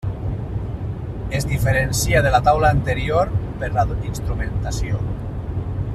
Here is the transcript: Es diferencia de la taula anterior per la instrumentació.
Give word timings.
Es 1.29 1.45
diferencia 1.47 2.23
de 2.23 2.31
la 2.35 2.41
taula 2.47 2.73
anterior 2.77 3.29
per 3.61 3.69
la 3.77 3.85
instrumentació. 4.13 5.05